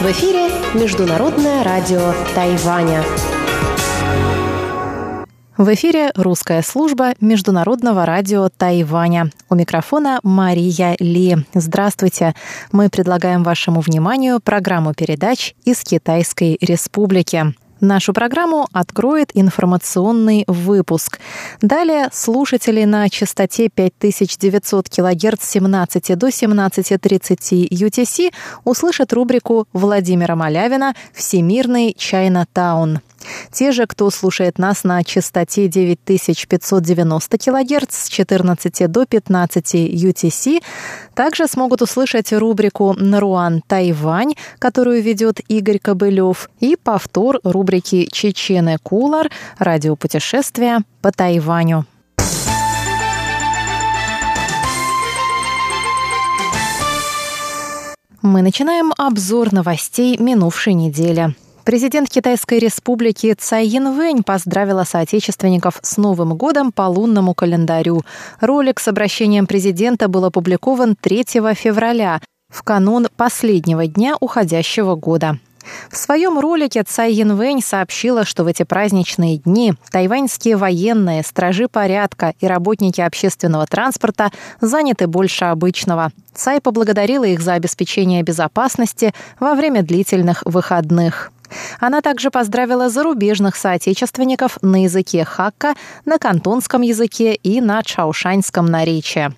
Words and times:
В 0.00 0.10
эфире 0.10 0.48
Международное 0.74 1.62
радио 1.62 2.14
Тайваня. 2.34 3.04
В 5.58 5.74
эфире 5.74 6.10
русская 6.14 6.62
служба 6.62 7.14
Международного 7.20 8.06
радио 8.06 8.48
Тайваня. 8.48 9.30
У 9.50 9.56
микрофона 9.56 10.20
Мария 10.22 10.96
Ли. 10.98 11.36
Здравствуйте. 11.52 12.34
Мы 12.72 12.88
предлагаем 12.88 13.42
вашему 13.42 13.80
вниманию 13.80 14.40
программу 14.40 14.94
передач 14.94 15.54
из 15.64 15.82
Китайской 15.82 16.56
Республики. 16.60 17.54
Нашу 17.80 18.12
программу 18.12 18.66
откроет 18.72 19.30
информационный 19.34 20.44
выпуск. 20.48 21.20
Далее 21.60 22.08
слушатели 22.12 22.84
на 22.84 23.08
частоте 23.08 23.68
5900 23.68 24.88
кГц 24.88 25.44
с 25.44 25.50
17 25.50 26.18
до 26.18 26.28
17.30 26.28 27.68
UTC 27.70 28.32
услышат 28.64 29.12
рубрику 29.12 29.68
Владимира 29.72 30.34
Малявина 30.34 30.94
«Всемирный 31.12 31.94
Чайна-таун». 31.96 33.00
Те 33.52 33.72
же, 33.72 33.86
кто 33.86 34.10
слушает 34.10 34.58
нас 34.58 34.84
на 34.84 35.02
частоте 35.04 35.68
9590 35.68 37.38
кГц 37.38 37.94
с 37.94 38.08
14 38.08 38.90
до 38.90 39.06
15 39.06 39.74
UTC, 39.74 40.62
также 41.14 41.46
смогут 41.46 41.82
услышать 41.82 42.32
рубрику 42.32 42.94
«Наруан 42.94 43.62
Тайвань», 43.66 44.34
которую 44.58 45.02
ведет 45.02 45.40
Игорь 45.48 45.78
Кобылев, 45.78 46.50
и 46.60 46.76
повтор 46.76 47.40
рубрики 47.42 48.08
«Чечены 48.10 48.78
Кулар. 48.82 49.30
Радиопутешествия 49.58 50.82
по 51.02 51.12
Тайваню». 51.12 51.86
Мы 58.20 58.42
начинаем 58.42 58.92
обзор 58.98 59.52
новостей 59.52 60.18
минувшей 60.18 60.74
недели. 60.74 61.34
Президент 61.68 62.08
Китайской 62.08 62.60
республики 62.60 63.34
Цай 63.38 63.66
Янвэнь 63.66 64.22
поздравила 64.22 64.84
соотечественников 64.84 65.80
с 65.82 65.98
Новым 65.98 66.34
годом 66.34 66.72
по 66.72 66.84
лунному 66.84 67.34
календарю. 67.34 68.04
Ролик 68.40 68.80
с 68.80 68.88
обращением 68.88 69.46
президента 69.46 70.08
был 70.08 70.24
опубликован 70.24 70.96
3 70.98 71.24
февраля, 71.54 72.22
в 72.48 72.62
канун 72.62 73.08
последнего 73.18 73.86
дня 73.86 74.16
уходящего 74.18 74.94
года. 74.94 75.40
В 75.90 75.96
своем 75.98 76.38
ролике 76.38 76.84
Цай 76.84 77.12
Янвэнь 77.12 77.62
сообщила, 77.62 78.24
что 78.24 78.44
в 78.44 78.46
эти 78.46 78.62
праздничные 78.62 79.36
дни 79.36 79.74
тайваньские 79.90 80.56
военные, 80.56 81.22
стражи 81.22 81.68
порядка 81.68 82.32
и 82.40 82.46
работники 82.46 83.02
общественного 83.02 83.66
транспорта 83.66 84.30
заняты 84.62 85.06
больше 85.06 85.44
обычного. 85.44 86.12
Цай 86.32 86.62
поблагодарила 86.62 87.24
их 87.24 87.42
за 87.42 87.52
обеспечение 87.52 88.22
безопасности 88.22 89.12
во 89.38 89.54
время 89.54 89.82
длительных 89.82 90.42
выходных. 90.46 91.30
Она 91.80 92.00
также 92.00 92.30
поздравила 92.30 92.88
зарубежных 92.88 93.56
соотечественников 93.56 94.58
на 94.62 94.84
языке 94.84 95.24
хакка, 95.24 95.74
на 96.04 96.18
кантонском 96.18 96.82
языке 96.82 97.34
и 97.34 97.60
на 97.60 97.82
чаушаньском 97.82 98.66
наречии. 98.66 99.32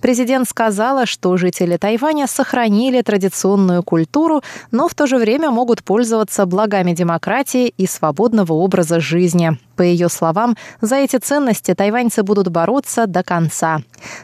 Президент 0.00 0.48
сказала, 0.48 1.06
что 1.06 1.36
жители 1.36 1.76
Тайваня 1.76 2.26
сохранили 2.26 3.02
традиционную 3.02 3.82
культуру, 3.82 4.42
но 4.70 4.88
в 4.88 4.94
то 4.94 5.06
же 5.06 5.18
время 5.18 5.50
могут 5.50 5.82
пользоваться 5.82 6.46
благами 6.46 6.92
демократии 6.92 7.72
и 7.76 7.86
свободного 7.86 8.52
образа 8.52 9.00
жизни. 9.00 9.58
По 9.76 9.82
ее 9.82 10.08
словам, 10.08 10.56
за 10.80 10.96
эти 10.96 11.16
ценности 11.16 11.74
тайваньцы 11.74 12.22
будут 12.22 12.48
бороться 12.48 13.06
до 13.06 13.22
конца. 13.22 13.78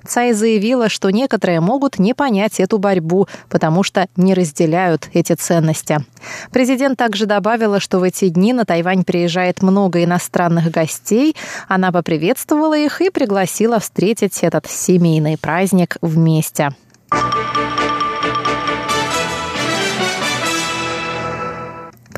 Цай 0.06 0.32
заявила, 0.32 0.88
что 0.88 1.10
некоторые 1.10 1.60
могут 1.60 1.98
не 1.98 2.14
понять 2.14 2.58
эту 2.58 2.78
борьбу, 2.78 3.28
потому 3.48 3.82
что 3.82 4.08
не 4.16 4.34
разделяют 4.34 5.08
эти 5.12 5.34
ценности. 5.34 6.04
Президент 6.52 6.98
также 6.98 7.26
добавила, 7.26 7.80
что 7.80 7.98
в 7.98 8.02
эти 8.02 8.28
дни 8.28 8.52
на 8.52 8.64
Тайвань 8.64 9.04
приезжает 9.04 9.62
много 9.62 10.02
иностранных 10.02 10.70
гостей. 10.70 11.36
Она 11.68 11.92
поприветствовала 11.92 12.76
их 12.76 13.00
и 13.00 13.10
пригласила 13.10 13.78
встретить 13.78 14.38
этот 14.42 14.66
семейный 14.68 15.36
праздник 15.36 15.98
вместе. 16.00 16.70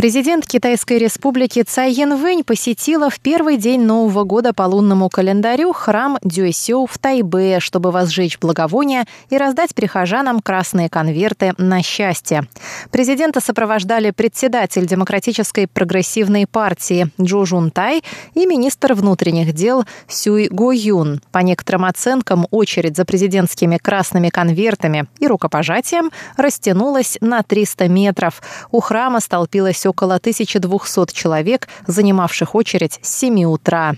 Президент 0.04 0.47
Китайской 0.47 0.98
республики 0.98 1.62
Цай 1.62 1.91
Янвэнь 1.91 2.44
посетила 2.44 3.09
в 3.09 3.20
первый 3.20 3.56
день 3.56 3.81
Нового 3.81 4.25
года 4.25 4.53
по 4.53 4.65
лунному 4.65 5.09
календарю 5.09 5.72
храм 5.72 6.19
Дюэсю 6.22 6.84
в 6.84 6.98
Тайбе, 6.98 7.59
чтобы 7.59 7.91
возжечь 7.91 8.38
благовония 8.38 9.06
и 9.31 9.38
раздать 9.38 9.75
прихожанам 9.75 10.41
красные 10.41 10.91
конверты 10.91 11.54
на 11.56 11.82
счастье. 11.82 12.47
Президента 12.91 13.41
сопровождали 13.41 14.10
председатель 14.10 14.84
Демократической 14.84 15.66
прогрессивной 15.66 16.47
партии 16.47 17.09
Джо 17.19 17.47
Жун 17.47 17.71
Тай 17.71 18.04
и 18.34 18.44
министр 18.44 18.92
внутренних 18.92 19.54
дел 19.54 19.86
Сюй 20.06 20.48
Го 20.48 20.72
Юн. 20.72 21.22
По 21.32 21.38
некоторым 21.38 21.86
оценкам, 21.86 22.47
очередь 22.50 22.94
за 22.94 23.06
президентскими 23.06 23.78
красными 23.78 24.28
конвертами 24.28 25.06
и 25.19 25.26
рукопожатием 25.26 26.10
растянулась 26.36 27.16
на 27.22 27.42
300 27.42 27.88
метров. 27.88 28.42
У 28.71 28.81
храма 28.81 29.21
столпилось 29.21 29.86
около 29.86 29.94
1200 29.94 31.12
человек, 31.12 31.69
занимавших 31.87 32.55
очередь 32.55 32.99
с 33.03 33.19
7 33.19 33.44
утра. 33.44 33.97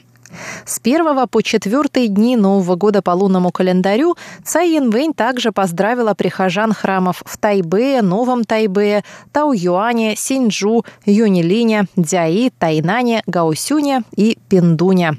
С 0.65 0.81
1 0.83 1.29
по 1.29 1.43
4 1.43 2.09
дни 2.09 2.37
Нового 2.37 2.77
года 2.77 3.03
по 3.03 3.11
лунному 3.11 3.51
календарю 3.51 4.17
Цай 4.45 4.73
Янвэнь 4.73 5.15
также 5.15 5.53
поздравила 5.53 6.15
прихожан 6.15 6.73
храмов 6.73 7.23
в 7.25 7.39
Тайбе, 7.39 8.03
Новом 8.03 8.45
Тайбе, 8.45 9.05
Тау-Юане, 9.33 10.17
Синьчжу, 10.17 10.85
Юнилине, 11.05 11.87
Дзяи, 11.97 12.51
Тайнане, 12.59 13.23
Гаусюне 13.27 14.03
и 14.17 14.39
Пиндуне. 14.49 15.17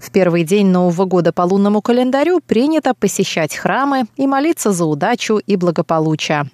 В 0.00 0.10
первый 0.10 0.44
день 0.44 0.66
Нового 0.68 1.04
года 1.04 1.32
по 1.32 1.42
лунному 1.42 1.80
календарю 1.80 2.40
принято 2.40 2.94
посещать 2.94 3.54
храмы 3.54 4.04
и 4.16 4.26
молиться 4.26 4.72
за 4.72 4.84
удачу 4.84 5.38
и 5.38 5.56
благополучие. 5.56 6.50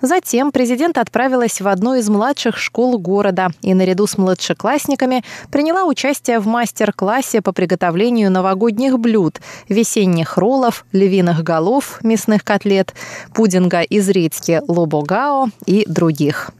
Затем 0.00 0.52
президент 0.52 0.98
отправилась 0.98 1.60
в 1.60 1.68
одну 1.68 1.94
из 1.94 2.08
младших 2.08 2.56
школ 2.56 2.98
города 2.98 3.48
и 3.62 3.74
наряду 3.74 4.06
с 4.06 4.18
младшеклассниками 4.18 5.24
приняла 5.50 5.84
участие 5.84 6.38
в 6.40 6.46
мастер-классе 6.46 7.42
по 7.42 7.52
приготовлению 7.52 8.30
новогодних 8.30 8.98
блюд, 8.98 9.40
весенних 9.68 10.36
роллов, 10.36 10.84
львиных 10.92 11.42
голов, 11.42 11.98
мясных 12.02 12.44
котлет, 12.44 12.94
пудинга 13.32 13.80
из 13.82 14.08
редьки 14.08 14.60
лобогао 14.66 15.48
и 15.66 15.84
других. 15.86 16.50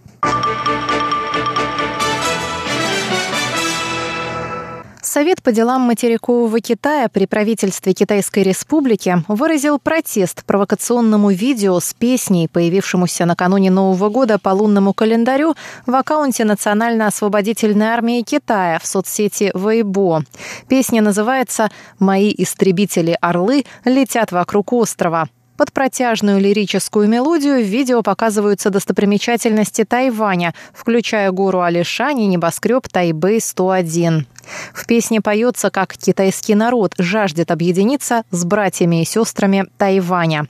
Совет 5.14 5.44
по 5.44 5.52
делам 5.52 5.82
материкового 5.82 6.58
Китая 6.58 7.08
при 7.08 7.26
правительстве 7.26 7.92
Китайской 7.92 8.42
Республики 8.42 9.22
выразил 9.28 9.78
протест 9.78 10.44
провокационному 10.44 11.30
видео 11.30 11.78
с 11.78 11.94
песней, 11.94 12.48
появившемуся 12.48 13.24
накануне 13.24 13.70
Нового 13.70 14.08
года 14.08 14.40
по 14.40 14.48
лунному 14.48 14.92
календарю 14.92 15.54
в 15.86 15.94
аккаунте 15.94 16.44
Национально-освободительной 16.44 17.86
армии 17.86 18.22
Китая 18.22 18.80
в 18.82 18.86
соцсети 18.88 19.52
Weibo. 19.54 20.24
Песня 20.66 21.00
называется 21.00 21.70
«Мои 22.00 22.34
истребители-орлы 22.36 23.66
летят 23.84 24.32
вокруг 24.32 24.72
острова». 24.72 25.28
Под 25.56 25.72
протяжную 25.72 26.40
лирическую 26.40 27.08
мелодию 27.08 27.60
в 27.60 27.68
видео 27.68 28.02
показываются 28.02 28.70
достопримечательности 28.70 29.84
Тайваня, 29.84 30.52
включая 30.72 31.30
гору 31.30 31.60
Алишань 31.60 32.20
и 32.20 32.26
небоскреб 32.26 32.88
Тайбэй-101. 32.92 34.24
В 34.72 34.86
песне 34.86 35.20
поется, 35.20 35.70
как 35.70 35.94
китайский 35.96 36.54
народ 36.54 36.94
жаждет 36.98 37.50
объединиться 37.50 38.22
с 38.30 38.44
братьями 38.44 39.02
и 39.02 39.04
сестрами 39.04 39.66
Тайваня. 39.78 40.46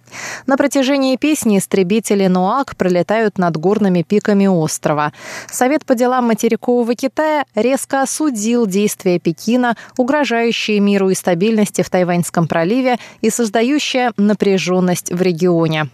На 0.47 0.57
протяжении 0.57 1.17
песни 1.17 1.59
истребители 1.59 2.27
Нуак 2.27 2.77
пролетают 2.77 3.39
над 3.39 3.57
горными 3.57 4.03
пиками 4.03 4.47
острова. 4.47 5.13
Совет 5.51 5.85
по 5.85 5.95
делам 5.95 6.27
материкового 6.27 6.95
Китая 6.95 7.45
резко 7.55 8.03
осудил 8.03 8.67
действия 8.67 9.19
Пекина, 9.19 9.77
угрожающие 9.97 10.81
миру 10.81 11.11
и 11.11 11.15
стабильности 11.15 11.83
в 11.83 11.91
Тайваньском 11.91 12.47
проливе 12.47 12.99
и 13.21 13.31
создающие 13.31 14.13
напряженность 14.17 15.13
в 15.13 15.21
регионе. 15.23 15.89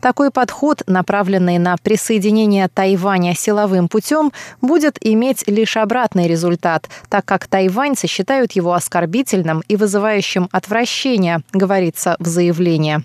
Такой 0.00 0.30
подход, 0.30 0.82
направленный 0.86 1.58
на 1.58 1.76
присоединение 1.82 2.68
Тайваня 2.68 3.34
силовым 3.34 3.88
путем, 3.88 4.32
будет 4.60 4.96
иметь 5.00 5.46
лишь 5.46 5.76
обратный 5.76 6.28
результат, 6.28 6.88
так 7.08 7.24
как 7.24 7.46
тайваньцы 7.46 8.06
считают 8.06 8.52
его 8.52 8.72
оскорбительным 8.72 9.62
и 9.68 9.76
вызывающим 9.76 10.48
отвращение, 10.52 11.40
говорится 11.52 12.16
в 12.18 12.26
заявлении. 12.26 13.02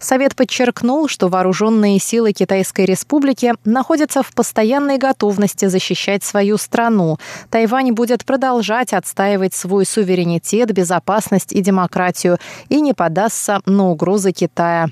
Совет 0.00 0.34
подчеркнул, 0.34 1.08
что 1.08 1.28
вооруженные 1.28 1.98
силы 1.98 2.32
Китайской 2.32 2.84
Республики 2.84 3.54
находятся 3.64 4.22
в 4.22 4.32
постоянной 4.32 4.98
готовности 4.98 5.66
защищать 5.66 6.24
свою 6.24 6.58
страну. 6.58 7.18
Тайвань 7.50 7.92
будет 7.92 8.24
продолжать 8.24 8.92
отстаивать 8.92 9.54
свой 9.54 9.84
суверенитет, 9.84 10.72
безопасность 10.72 11.52
и 11.52 11.60
демократию 11.60 12.38
и 12.68 12.80
не 12.80 12.94
подастся 12.94 13.60
на 13.66 13.90
угрозы 13.90 14.32
Китая. 14.32 14.88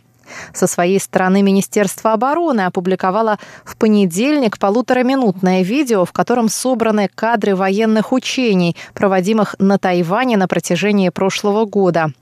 Со 0.52 0.67
своей 0.67 1.00
стороны 1.00 1.43
Министерство 1.43 2.12
обороны 2.12 2.62
опубликовало 2.62 3.38
в 3.64 3.76
понедельник 3.76 4.58
полутораминутное 4.58 5.62
видео, 5.62 6.05
в 6.05 6.12
котором 6.12 6.49
собраны 6.49 7.08
кадры 7.14 7.55
военных 7.55 8.12
учений, 8.12 8.76
проводимых 8.94 9.56
на 9.58 9.78
Тайване 9.78 10.37
на 10.37 10.49
протяжении 10.49 11.08
прошлого 11.08 11.64
года. 11.64 12.12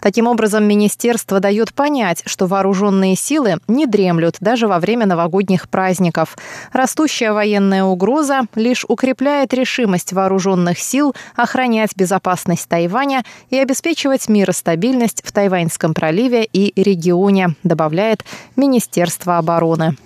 Таким 0.00 0.26
образом, 0.26 0.64
министерство 0.64 1.40
дает 1.40 1.72
понять, 1.74 2.22
что 2.26 2.46
вооруженные 2.46 3.16
силы 3.16 3.58
не 3.68 3.86
дремлют 3.86 4.36
даже 4.40 4.66
во 4.66 4.78
время 4.78 5.06
новогодних 5.06 5.68
праздников. 5.68 6.36
Растущая 6.72 7.32
военная 7.32 7.84
угроза 7.84 8.42
лишь 8.54 8.84
укрепляет 8.86 9.54
решимость 9.54 10.12
вооруженных 10.12 10.78
сил 10.78 11.14
охранять 11.36 11.96
безопасность 11.96 12.68
Тайваня 12.68 13.24
и 13.50 13.58
обеспечивать 13.58 14.28
мир 14.28 14.50
и 14.50 14.52
стабильность 14.52 15.22
в 15.24 15.32
Тайваньском 15.32 15.94
проливе 15.94 16.44
и 16.44 16.72
регионе 16.80 17.53
добавляет 17.62 18.24
Министерство 18.56 19.38
обороны. 19.38 19.96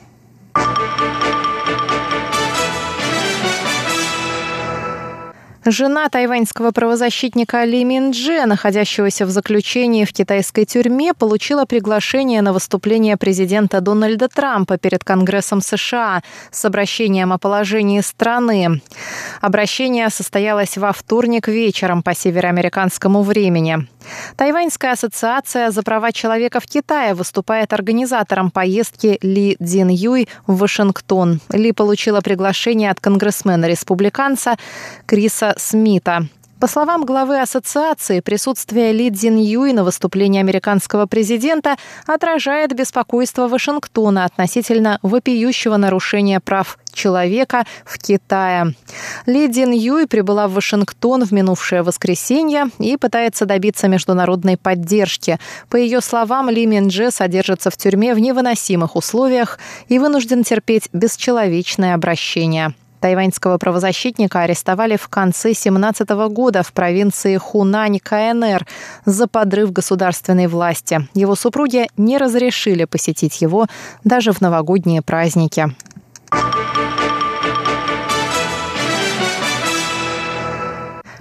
Жена 5.65 6.09
тайваньского 6.09 6.71
правозащитника 6.71 7.65
Ли 7.65 7.83
Миндже, 7.85 8.47
находящегося 8.47 9.27
в 9.27 9.31
заключении 9.31 10.05
в 10.05 10.13
китайской 10.13 10.65
тюрьме, 10.65 11.15
получила 11.15 11.65
приглашение 11.65 12.43
на 12.43 12.53
выступление 12.53 13.17
президента 13.17 13.81
Дональда 13.81 14.29
Трампа 14.29 14.79
перед 14.79 15.03
Конгрессом 15.03 15.61
США 15.61 16.23
с 16.53 16.65
обращением 16.65 17.33
о 17.33 17.39
положении 17.39 18.01
страны. 18.01 18.81
Обращение 19.41 20.09
состоялось 20.11 20.79
во 20.79 20.93
вторник 20.93 21.49
вечером 21.49 22.03
по 22.03 22.15
североамериканскому 22.15 23.23
времени. 23.23 23.89
Тайваньская 24.37 24.93
ассоциация 24.93 25.71
за 25.71 25.83
права 25.83 26.13
человека 26.13 26.61
в 26.61 26.67
Китае 26.67 27.15
выступает 27.15 27.73
организатором 27.73 28.51
поездки 28.51 29.19
Ли 29.23 29.57
Дин 29.59 29.89
Юй 29.89 30.29
в 30.47 30.59
Вашингтон. 30.59 31.41
Ли 31.51 31.73
получила 31.73 32.21
приглашение 32.21 32.91
от 32.91 33.01
конгрессмена-республиканца 33.01 34.57
Криса 35.05 35.55
Смита. 35.59 36.27
По 36.61 36.67
словам 36.67 37.05
главы 37.05 37.41
ассоциации, 37.41 38.19
присутствие 38.19 38.93
Ли 38.93 39.11
Цзин 39.13 39.37
Юй 39.37 39.73
на 39.73 39.85
выступлении 39.85 40.41
американского 40.41 41.07
президента 41.07 41.77
отражает 42.05 42.75
беспокойство 42.75 43.47
Вашингтона 43.47 44.25
относительно 44.25 44.99
вопиющего 45.03 45.77
нарушения 45.77 46.41
прав 46.41 46.81
человека 46.93 47.65
в 47.85 47.97
Китае. 47.99 48.75
Ли 49.27 49.49
Цзин 49.49 49.71
Юй 49.71 50.09
прибыла 50.09 50.49
в 50.49 50.55
Вашингтон 50.55 51.25
в 51.25 51.31
минувшее 51.31 51.85
воскресенье 51.85 52.71
и 52.81 52.97
пытается 52.97 53.47
добиться 53.47 53.87
международной 53.87 54.57
поддержки. 54.57 55.39
По 55.69 55.77
ее 55.77 56.01
словам, 56.01 56.51
Ли 56.51 56.67
Миндже 56.67 57.13
содержится 57.13 57.71
в 57.71 57.77
тюрьме 57.77 58.15
в 58.17 58.19
невыносимых 58.19 58.97
условиях 58.97 59.61
и 59.89 60.01
вынужден 60.01 60.43
терпеть 60.43 60.89
бесчеловечное 60.93 61.95
обращение. 61.95 62.75
Тайваньского 63.01 63.59
правозащитника 63.59 64.41
арестовали 64.41 64.97
в 64.97 65.09
конце 65.09 65.55
17 65.55 66.09
года 66.31 66.63
в 66.63 66.73
провинции 66.73 67.37
Хунань, 67.37 67.99
КНР, 67.99 68.67
за 69.05 69.29
подрыв 69.29 69.73
государственной 69.73 70.47
власти. 70.47 71.09
Его 71.15 71.35
супруги 71.35 71.89
не 71.97 72.19
разрешили 72.19 72.85
посетить 72.85 73.41
его 73.41 73.67
даже 74.05 74.33
в 74.33 74.41
новогодние 74.41 75.03
праздники. 75.03 75.75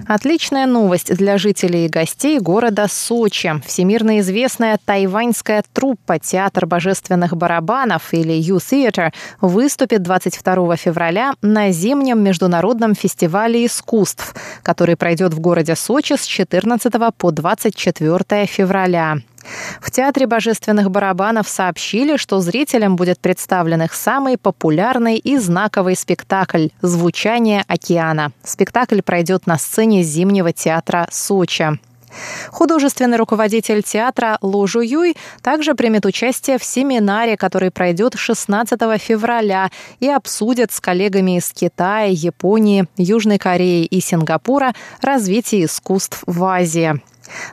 Отличная 0.08 0.64
новость 0.64 1.14
для 1.14 1.36
жителей 1.36 1.84
и 1.84 1.88
гостей 1.90 2.38
города 2.38 2.86
Сочи. 2.88 3.60
Всемирно 3.66 4.20
известная 4.20 4.78
тайваньская 4.82 5.62
труппа 5.74 6.18
«Театр 6.18 6.64
божественных 6.64 7.36
барабанов» 7.36 8.14
или 8.14 8.32
«Ю-Theater» 8.32 9.12
выступит 9.42 10.02
22 10.02 10.76
февраля 10.76 11.34
на 11.42 11.70
зимнем 11.72 12.24
международном 12.24 12.94
фестивале 12.94 13.66
искусств, 13.66 14.34
который 14.62 14.96
пройдет 14.96 15.34
в 15.34 15.40
городе 15.40 15.76
Сочи 15.76 16.14
с 16.14 16.24
14 16.24 16.90
по 17.18 17.30
24 17.30 18.46
февраля. 18.46 19.18
В 19.80 19.90
Театре 19.90 20.26
божественных 20.26 20.90
барабанов 20.90 21.48
сообщили, 21.48 22.16
что 22.16 22.40
зрителям 22.40 22.96
будет 22.96 23.18
представлен 23.20 23.82
их 23.82 23.94
самый 23.94 24.36
популярный 24.36 25.16
и 25.16 25.38
знаковый 25.38 25.96
спектакль 25.96 26.68
«Звучание 26.82 27.64
океана». 27.68 28.32
Спектакль 28.44 29.00
пройдет 29.02 29.46
на 29.46 29.58
сцене 29.58 30.02
Зимнего 30.02 30.52
театра 30.52 31.08
Сочи. 31.10 31.78
Художественный 32.50 33.16
руководитель 33.16 33.82
театра 33.82 34.38
Лу 34.40 34.66
Жуюй 34.66 35.16
также 35.42 35.74
примет 35.74 36.06
участие 36.06 36.58
в 36.58 36.64
семинаре, 36.64 37.36
который 37.36 37.70
пройдет 37.70 38.14
16 38.16 38.80
февраля 39.00 39.70
и 40.00 40.08
обсудит 40.08 40.72
с 40.72 40.80
коллегами 40.80 41.38
из 41.38 41.52
Китая, 41.52 42.10
Японии, 42.10 42.86
Южной 42.96 43.38
Кореи 43.38 43.84
и 43.84 44.00
Сингапура 44.00 44.72
развитие 45.02 45.66
искусств 45.66 46.22
в 46.26 46.44
Азии. 46.44 47.00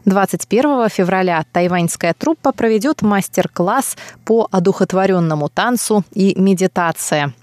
21 0.06 0.89
февраля 0.89 1.44
тайваньская 1.51 2.13
труппа 2.13 2.51
проведет 2.51 3.01
мастер-класс 3.01 3.98
по 4.24 4.48
одухотворенному 4.51 5.50
танцу 5.50 6.04
и 6.13 6.39
медитации. 6.39 7.33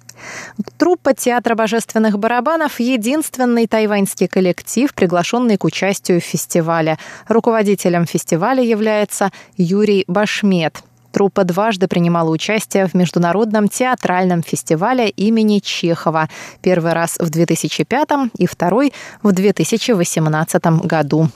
Труппа 0.78 1.14
Театра 1.14 1.54
божественных 1.54 2.18
барабанов– 2.18 2.72
единственный 2.80 3.66
тайваньский 3.66 4.28
коллектив, 4.28 4.92
приглашенный 4.94 5.56
к 5.56 5.64
участию 5.64 6.20
в 6.20 6.24
фестивале. 6.24 6.98
Руководителем 7.28 8.06
фестиваля 8.06 8.62
является 8.62 9.30
Юрий 9.56 10.04
Башмет. 10.06 10.82
Труппа 11.12 11.44
дважды 11.44 11.88
принимала 11.88 12.30
участие 12.30 12.86
в 12.86 12.94
Международном 12.94 13.68
театральном 13.68 14.42
фестивале 14.42 15.10
имени 15.10 15.58
Чехова. 15.58 16.28
Первый 16.62 16.94
раз 16.94 17.16
в 17.18 17.28
2005 17.28 18.08
и 18.38 18.46
второй 18.46 18.94
в 19.22 19.32
2018 19.32 20.64
году. 20.86 21.28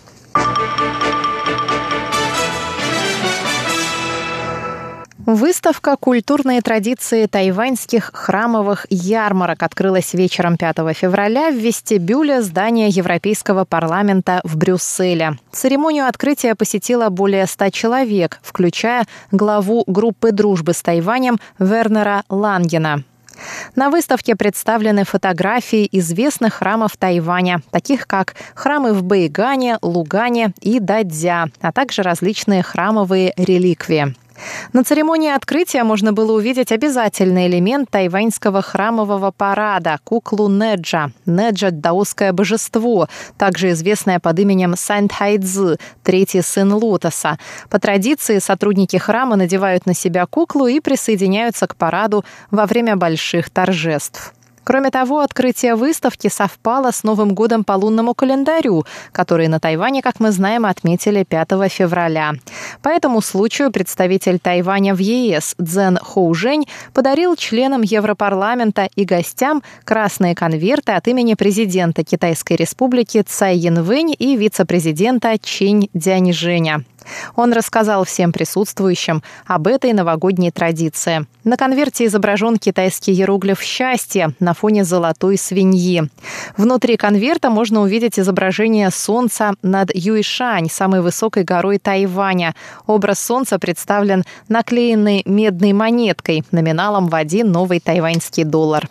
Выставка 5.26 5.96
«Культурные 5.96 6.62
традиции 6.62 7.26
тайваньских 7.26 8.12
храмовых 8.14 8.86
ярмарок» 8.90 9.64
открылась 9.64 10.14
вечером 10.14 10.56
5 10.56 10.76
февраля 10.96 11.50
в 11.50 11.56
вестибюле 11.56 12.42
здания 12.42 12.86
Европейского 12.86 13.64
парламента 13.64 14.40
в 14.44 14.56
Брюсселе. 14.56 15.36
Церемонию 15.50 16.06
открытия 16.06 16.54
посетило 16.54 17.08
более 17.08 17.46
100 17.46 17.70
человек, 17.70 18.38
включая 18.40 19.04
главу 19.32 19.82
группы 19.88 20.30
дружбы 20.30 20.74
с 20.74 20.82
Тайванем 20.82 21.40
Вернера 21.58 22.22
Лангена. 22.28 23.02
На 23.74 23.90
выставке 23.90 24.36
представлены 24.36 25.04
фотографии 25.04 25.88
известных 25.90 26.54
храмов 26.54 26.96
Тайваня, 26.96 27.62
таких 27.72 28.06
как 28.06 28.36
храмы 28.54 28.92
в 28.92 29.02
Бэйгане, 29.02 29.78
Лугане 29.82 30.54
и 30.60 30.78
Дадзя, 30.78 31.46
а 31.60 31.72
также 31.72 32.02
различные 32.02 32.62
храмовые 32.62 33.34
реликвии. 33.36 34.14
На 34.72 34.84
церемонии 34.84 35.30
открытия 35.30 35.84
можно 35.84 36.12
было 36.12 36.32
увидеть 36.32 36.72
обязательный 36.72 37.46
элемент 37.46 37.90
тайваньского 37.90 38.62
храмового 38.62 39.30
парада– 39.30 39.98
куклу 40.04 40.48
Неджа. 40.48 41.10
Неджа– 41.24 41.70
даосское 41.72 42.32
божество, 42.32 43.08
также 43.38 43.70
известное 43.70 44.20
под 44.20 44.38
именем 44.38 44.76
Сань 44.76 45.08
Тайцзы, 45.08 45.78
третий 46.02 46.42
сын 46.42 46.72
Лотоса. 46.72 47.38
По 47.70 47.78
традиции 47.78 48.38
сотрудники 48.38 48.96
храма 48.96 49.36
надевают 49.36 49.86
на 49.86 49.94
себя 49.94 50.26
куклу 50.26 50.66
и 50.66 50.80
присоединяются 50.80 51.66
к 51.66 51.76
параду 51.76 52.24
во 52.50 52.66
время 52.66 52.96
больших 52.96 53.50
торжеств. 53.50 54.35
Кроме 54.66 54.90
того, 54.90 55.20
открытие 55.20 55.76
выставки 55.76 56.26
совпало 56.26 56.90
с 56.90 57.04
Новым 57.04 57.36
годом 57.36 57.62
по 57.62 57.74
лунному 57.74 58.14
календарю, 58.14 58.84
который 59.12 59.46
на 59.46 59.60
Тайване, 59.60 60.02
как 60.02 60.18
мы 60.18 60.32
знаем, 60.32 60.66
отметили 60.66 61.22
5 61.22 61.70
февраля. 61.70 62.32
По 62.82 62.88
этому 62.88 63.20
случаю 63.20 63.70
представитель 63.70 64.40
Тайваня 64.40 64.92
в 64.92 64.98
ЕС 64.98 65.54
Цзэн 65.62 65.98
Хоужень 66.02 66.66
подарил 66.92 67.36
членам 67.36 67.82
Европарламента 67.82 68.88
и 68.96 69.04
гостям 69.04 69.62
красные 69.84 70.34
конверты 70.34 70.92
от 70.92 71.06
имени 71.06 71.34
президента 71.34 72.02
Китайской 72.02 72.54
республики 72.54 73.22
Цай 73.22 73.56
Янвэнь 73.56 74.16
и 74.18 74.36
вице-президента 74.36 75.38
Чинь 75.38 75.88
Дяньжэня. 75.94 76.84
Он 77.34 77.52
рассказал 77.52 78.04
всем 78.04 78.32
присутствующим 78.32 79.22
об 79.46 79.66
этой 79.66 79.92
новогодней 79.92 80.50
традиции. 80.50 81.26
На 81.44 81.56
конверте 81.56 82.06
изображен 82.06 82.56
китайский 82.56 83.12
иероглиф 83.12 83.62
«Счастье» 83.62 84.30
на 84.40 84.52
фоне 84.54 84.84
золотой 84.84 85.38
свиньи. 85.38 86.08
Внутри 86.56 86.96
конверта 86.96 87.50
можно 87.50 87.82
увидеть 87.82 88.18
изображение 88.18 88.90
солнца 88.90 89.54
над 89.62 89.94
Юйшань, 89.94 90.68
самой 90.70 91.02
высокой 91.02 91.44
горой 91.44 91.78
Тайваня. 91.78 92.54
Образ 92.86 93.20
солнца 93.20 93.58
представлен 93.58 94.24
наклеенной 94.48 95.22
медной 95.24 95.72
монеткой 95.72 96.44
номиналом 96.50 97.08
в 97.08 97.14
один 97.14 97.52
новый 97.52 97.80
тайваньский 97.80 98.44
доллар. 98.44 98.88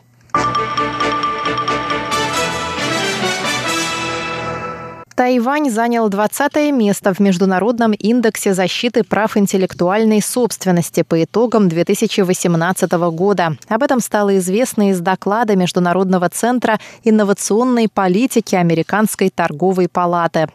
Тайвань 5.15 5.69
занял 5.71 6.09
20 6.09 6.73
место 6.73 7.13
в 7.13 7.19
Международном 7.19 7.93
индексе 7.93 8.53
защиты 8.53 9.03
прав 9.03 9.37
интеллектуальной 9.37 10.21
собственности 10.21 11.03
по 11.03 11.23
итогам 11.23 11.69
2018 11.69 12.91
года. 12.91 13.55
Об 13.69 13.83
этом 13.83 14.01
стало 14.01 14.37
известно 14.39 14.89
из 14.89 14.99
доклада 14.99 15.55
Международного 15.55 16.27
центра 16.27 16.81
инновационной 17.05 17.87
политики 17.87 18.55
Американской 18.55 19.29
торговой 19.29 19.87
палаты. 19.87 20.49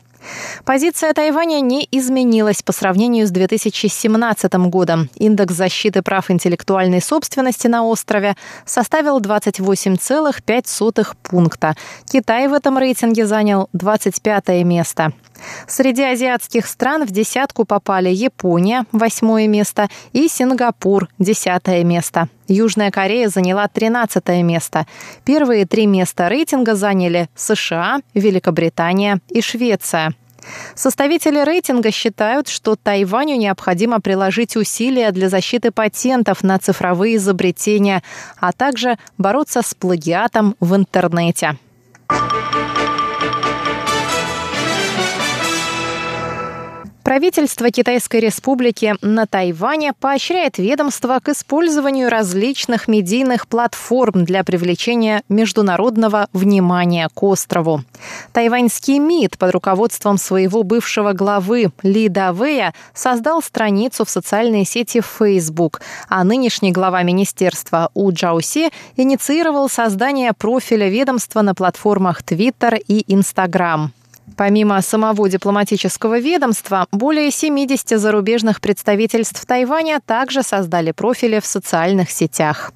Позиция 0.65 1.13
Тайваня 1.13 1.61
не 1.61 1.87
изменилась 1.91 2.63
по 2.63 2.73
сравнению 2.73 3.27
с 3.27 3.31
2017 3.31 4.53
годом. 4.69 5.09
Индекс 5.17 5.55
защиты 5.55 6.03
прав 6.03 6.31
интеллектуальной 6.31 7.01
собственности 7.01 7.67
на 7.67 7.85
острове 7.85 8.37
составил 8.65 9.21
28,5 9.21 11.07
пункта. 11.23 11.75
Китай 12.11 12.49
в 12.49 12.53
этом 12.53 12.79
рейтинге 12.79 13.27
занял 13.27 13.69
25 13.73 14.49
место. 14.65 15.13
Среди 15.67 16.03
азиатских 16.03 16.67
стран 16.67 17.05
в 17.07 17.11
десятку 17.11 17.65
попали 17.65 18.11
Япония, 18.11 18.85
восьмое 18.93 19.47
место, 19.49 19.89
и 20.13 20.29
Сингапур, 20.29 21.09
десятое 21.19 21.85
место. 21.85 22.29
Южная 22.49 22.91
Корея 22.91 23.29
заняла 23.29 23.69
13 23.69 24.29
место. 24.43 24.87
Первые 25.25 25.67
три 25.67 25.87
места 25.87 26.29
рейтинга 26.29 26.75
заняли 26.75 27.29
США, 27.37 28.01
Великобритания 28.15 29.21
и 29.29 29.41
Швеция. 29.41 30.15
Составители 30.75 31.45
рейтинга 31.45 31.91
считают, 31.91 32.49
что 32.49 32.77
Тайваню 32.77 33.37
необходимо 33.37 34.01
приложить 34.01 34.57
усилия 34.57 35.11
для 35.13 35.29
защиты 35.29 35.71
патентов 35.71 36.43
на 36.43 36.59
цифровые 36.59 37.17
изобретения, 37.17 38.03
а 38.39 38.53
также 38.53 38.99
бороться 39.19 39.63
с 39.63 39.75
плагиатом 39.75 40.57
в 40.61 40.75
интернете. 40.75 41.59
Правительство 47.11 47.73
Китайской 47.73 48.21
Республики 48.21 48.95
на 49.03 49.27
Тайване 49.27 49.95
поощряет 49.99 50.59
ведомство 50.59 51.19
к 51.19 51.31
использованию 51.31 52.09
различных 52.09 52.87
медийных 52.87 53.49
платформ 53.49 54.25
для 54.25 54.45
привлечения 54.45 55.25
международного 55.29 56.29
внимания 56.33 57.09
к 57.13 57.21
острову. 57.25 57.83
Тайваньский 58.33 59.01
МИД 59.01 59.39
под 59.39 59.51
руководством 59.51 60.19
своего 60.19 60.63
бывшего 60.63 61.13
главы 61.13 61.73
Ли 61.83 62.09
Давея 62.09 62.75
создал 62.95 63.43
страницу 63.43 64.05
в 64.05 64.09
социальной 64.09 64.65
сети 64.65 65.01
Facebook, 65.01 65.81
а 66.09 66.23
нынешний 66.23 66.71
глава 66.71 67.03
министерства 67.03 67.91
У 67.93 68.13
Джауси 68.13 68.71
инициировал 68.95 69.69
создание 69.69 70.33
профиля 70.33 70.89
ведомства 70.89 71.43
на 71.43 71.57
платформах 71.57 72.23
Twitter 72.23 72.81
и 72.87 73.03
Instagram. 73.13 73.91
Помимо 74.37 74.81
самого 74.83 75.29
дипломатического 75.29 76.19
ведомства, 76.19 76.87
более 76.93 77.31
70 77.31 77.99
зарубежных 77.99 78.61
представительств 78.61 79.45
Тайваня 79.47 80.01
также 80.05 80.43
создали 80.43 80.93
профили 80.93 81.41
в 81.41 81.47
социальных 81.47 82.11
сетях. 82.11 82.73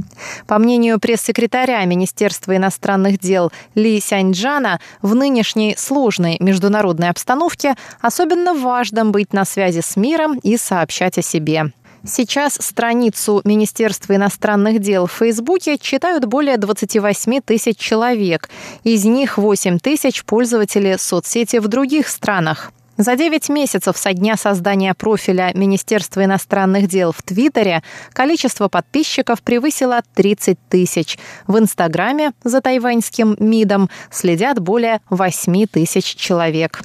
По 0.47 0.59
мнению 0.59 0.99
пресс-секретаря 1.01 1.85
Министерства 1.85 2.57
иностранных 2.57 3.19
дел 3.19 3.53
Ли 3.75 4.01
Сяньджана, 4.01 4.81
в 5.03 5.15
нынешней 5.15 5.75
сложной 5.79 6.37
международной 6.41 7.11
обстановке 7.11 7.75
особенно 8.01 8.55
важно 8.55 9.05
быть 9.05 9.33
на 9.33 9.45
связи 9.45 9.81
с 9.81 9.97
миром 9.97 10.39
и 10.39 10.57
сообщать 10.57 11.19
о 11.19 11.23
себе. 11.23 11.73
Сейчас 12.07 12.59
страницу 12.61 13.41
Министерства 13.45 14.15
иностранных 14.15 14.79
дел 14.79 15.07
в 15.07 15.13
Фейсбуке 15.13 15.79
читают 15.79 16.27
более 16.27 16.59
28 16.59 17.41
тысяч 17.41 17.79
человек. 17.79 18.51
Из 18.83 19.07
них 19.07 19.39
8 19.39 19.79
тысяч 19.79 20.23
пользователи 20.25 20.97
соцсети 20.99 21.57
в 21.57 21.69
других 21.69 22.09
странах. 22.09 22.73
За 22.99 23.17
9 23.17 23.49
месяцев 23.49 23.97
со 23.97 24.13
дня 24.13 24.37
создания 24.37 24.93
профиля 24.93 25.51
Министерства 25.55 26.23
иностранных 26.25 26.89
дел 26.89 27.11
в 27.11 27.23
Твиттере 27.23 27.83
количество 28.13 28.69
подписчиков 28.69 29.43
превысило 29.43 30.03
30 30.15 30.59
тысяч. 30.69 31.19
В 31.47 31.59
Инстаграме 31.59 32.33
за 32.45 32.61
тайваньским 32.61 33.35
МИДом 33.41 33.89
следят 34.11 34.61
более 34.61 35.01
8 35.09 35.67
тысяч 35.67 36.15
человек. 36.17 36.83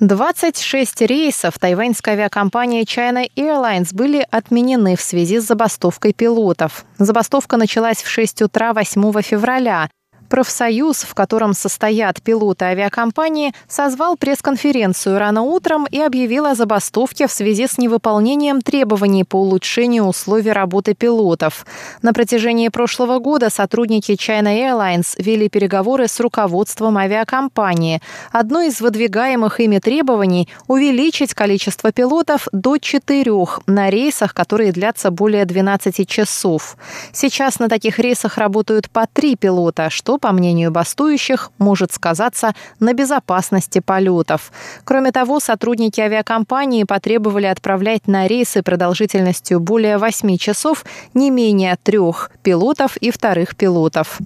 26 0.00 1.02
рейсов 1.02 1.58
тайваньской 1.58 2.14
авиакомпании 2.14 2.84
China 2.84 3.28
Airlines 3.36 3.94
были 3.94 4.26
отменены 4.30 4.96
в 4.96 5.02
связи 5.02 5.40
с 5.40 5.44
забастовкой 5.44 6.14
пилотов. 6.14 6.86
Забастовка 6.96 7.58
началась 7.58 8.02
в 8.02 8.08
6 8.08 8.40
утра 8.40 8.72
8 8.72 9.20
февраля. 9.20 9.90
Профсоюз, 10.30 10.98
в 11.02 11.14
котором 11.14 11.54
состоят 11.54 12.22
пилоты 12.22 12.66
авиакомпании, 12.66 13.52
созвал 13.66 14.16
пресс-конференцию 14.16 15.18
рано 15.18 15.42
утром 15.42 15.86
и 15.90 15.98
объявил 15.98 16.46
о 16.46 16.54
забастовке 16.54 17.26
в 17.26 17.32
связи 17.32 17.66
с 17.66 17.78
невыполнением 17.78 18.62
требований 18.62 19.24
по 19.24 19.40
улучшению 19.40 20.04
условий 20.04 20.52
работы 20.52 20.94
пилотов. 20.94 21.66
На 22.00 22.12
протяжении 22.12 22.68
прошлого 22.68 23.18
года 23.18 23.50
сотрудники 23.50 24.12
China 24.12 24.54
Airlines 24.56 25.20
вели 25.20 25.48
переговоры 25.48 26.06
с 26.06 26.20
руководством 26.20 26.96
авиакомпании. 26.96 28.00
Одно 28.30 28.62
из 28.62 28.80
выдвигаемых 28.80 29.58
ими 29.58 29.80
требований– 29.80 30.48
увеличить 30.68 31.34
количество 31.34 31.90
пилотов 31.90 32.46
до 32.52 32.78
четырех 32.78 33.58
на 33.66 33.90
рейсах, 33.90 34.32
которые 34.32 34.70
длятся 34.70 35.10
более 35.10 35.44
12 35.44 36.08
часов. 36.08 36.76
Сейчас 37.12 37.58
на 37.58 37.68
таких 37.68 37.98
рейсах 37.98 38.38
работают 38.38 38.88
по 38.90 39.08
три 39.12 39.34
пилота, 39.34 39.90
что 39.90 40.19
по 40.20 40.32
мнению 40.32 40.70
бастующих, 40.70 41.50
может 41.58 41.92
сказаться 41.92 42.54
на 42.78 42.92
безопасности 42.92 43.80
полетов. 43.80 44.52
Кроме 44.84 45.12
того, 45.12 45.40
сотрудники 45.40 46.00
авиакомпании 46.00 46.84
потребовали 46.84 47.46
отправлять 47.46 48.06
на 48.06 48.26
рейсы 48.26 48.62
продолжительностью 48.62 49.60
более 49.60 49.98
8 49.98 50.36
часов 50.36 50.84
не 51.14 51.30
менее 51.30 51.76
трех 51.82 52.30
пилотов 52.42 52.96
и 52.98 53.10
вторых 53.10 53.56
пилотов. 53.56 54.18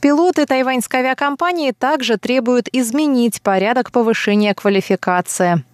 Пилоты 0.00 0.46
тайваньской 0.46 1.00
авиакомпании 1.00 1.72
также 1.72 2.18
требуют 2.18 2.68
изменить 2.72 3.42
порядок 3.42 3.90
повышения 3.90 4.54
квалификации. 4.54 5.64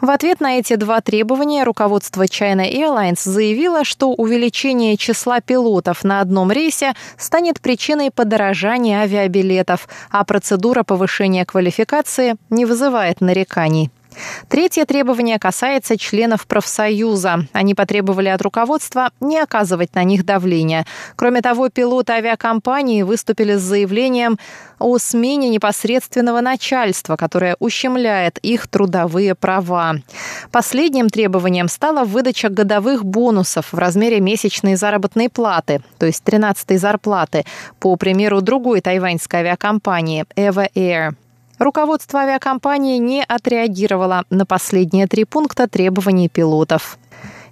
В 0.00 0.10
ответ 0.10 0.40
на 0.40 0.58
эти 0.58 0.76
два 0.76 1.00
требования 1.00 1.64
руководство 1.64 2.22
China 2.22 2.70
Airlines 2.70 3.20
заявило, 3.24 3.84
что 3.84 4.10
увеличение 4.12 4.96
числа 4.96 5.40
пилотов 5.40 6.04
на 6.04 6.20
одном 6.20 6.52
рейсе 6.52 6.94
станет 7.16 7.60
причиной 7.60 8.10
подорожания 8.10 9.00
авиабилетов, 9.00 9.88
а 10.10 10.24
процедура 10.24 10.82
повышения 10.82 11.44
квалификации 11.44 12.36
не 12.50 12.64
вызывает 12.64 13.20
нареканий. 13.20 13.90
Третье 14.48 14.84
требование 14.84 15.38
касается 15.38 15.96
членов 15.96 16.46
профсоюза. 16.46 17.46
Они 17.52 17.74
потребовали 17.74 18.28
от 18.28 18.42
руководства 18.42 19.10
не 19.20 19.38
оказывать 19.38 19.94
на 19.94 20.04
них 20.04 20.24
давления. 20.24 20.86
Кроме 21.16 21.40
того, 21.40 21.68
пилоты 21.68 22.12
авиакомпании 22.12 23.02
выступили 23.02 23.56
с 23.56 23.60
заявлением 23.60 24.38
о 24.78 24.98
смене 24.98 25.48
непосредственного 25.48 26.40
начальства, 26.40 27.16
которое 27.16 27.56
ущемляет 27.58 28.38
их 28.38 28.68
трудовые 28.68 29.34
права. 29.34 29.96
Последним 30.50 31.10
требованием 31.10 31.68
стала 31.68 32.04
выдача 32.04 32.48
годовых 32.48 33.04
бонусов 33.04 33.72
в 33.72 33.78
размере 33.78 34.20
месячной 34.20 34.76
заработной 34.76 35.28
платы, 35.28 35.82
то 35.98 36.06
есть 36.06 36.22
13-й 36.24 36.76
зарплаты, 36.76 37.44
по 37.80 37.96
примеру 37.96 38.40
другой 38.40 38.80
тайваньской 38.80 39.40
авиакомпании 39.40 40.24
Eva 40.36 40.68
Air. 40.74 41.14
Руководство 41.58 42.20
авиакомпании 42.20 42.98
не 42.98 43.22
отреагировало 43.22 44.24
на 44.30 44.46
последние 44.46 45.06
три 45.08 45.24
пункта 45.24 45.68
требований 45.68 46.28
пилотов. 46.28 46.98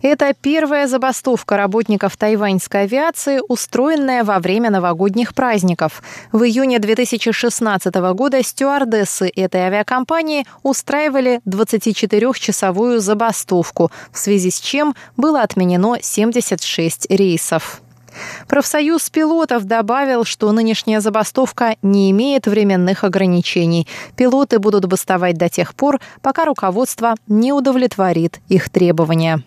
Это 0.02 0.32
первая 0.40 0.86
забастовка 0.86 1.56
работников 1.56 2.16
тайваньской 2.16 2.82
авиации, 2.82 3.40
устроенная 3.48 4.22
во 4.22 4.38
время 4.38 4.70
новогодних 4.70 5.34
праздников. 5.34 6.02
В 6.30 6.44
июне 6.44 6.78
2016 6.78 7.94
года 8.14 8.42
стюардессы 8.44 9.28
этой 9.34 9.62
авиакомпании 9.62 10.46
устраивали 10.62 11.40
24-часовую 11.46 13.00
забастовку, 13.00 13.90
в 14.12 14.18
связи 14.18 14.50
с 14.50 14.60
чем 14.60 14.94
было 15.16 15.42
отменено 15.42 15.96
76 16.00 17.10
рейсов. 17.10 17.82
Профсоюз 18.48 19.08
пилотов 19.10 19.64
добавил, 19.64 20.24
что 20.24 20.52
нынешняя 20.52 21.00
забастовка 21.00 21.76
не 21.82 22.10
имеет 22.10 22.46
временных 22.46 23.04
ограничений. 23.04 23.86
Пилоты 24.16 24.58
будут 24.58 24.86
бастовать 24.86 25.36
до 25.36 25.48
тех 25.48 25.74
пор, 25.74 26.00
пока 26.22 26.44
руководство 26.44 27.14
не 27.26 27.52
удовлетворит 27.52 28.40
их 28.48 28.70
требования. 28.70 29.42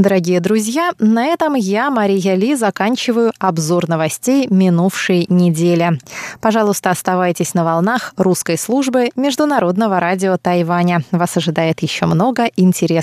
Дорогие 0.00 0.40
друзья, 0.40 0.92
на 0.98 1.26
этом 1.26 1.52
я, 1.52 1.90
Мария 1.90 2.34
Ли, 2.34 2.54
заканчиваю 2.54 3.32
обзор 3.38 3.86
новостей 3.86 4.46
минувшей 4.48 5.26
недели. 5.28 5.98
Пожалуйста, 6.40 6.88
оставайтесь 6.88 7.52
на 7.52 7.64
волнах 7.64 8.14
русской 8.16 8.56
службы 8.56 9.10
Международного 9.14 10.00
радио 10.00 10.38
Тайваня. 10.38 11.04
Вас 11.10 11.36
ожидает 11.36 11.80
еще 11.80 12.06
много 12.06 12.44
интересного. 12.56 13.00